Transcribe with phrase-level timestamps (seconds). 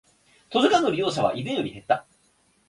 [0.49, 2.07] 図書館の利用者は以前より減った